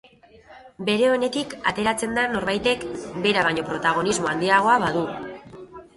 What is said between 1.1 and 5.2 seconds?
onetik ateratzen da norbaitek berak baino protagonismo handiago badu.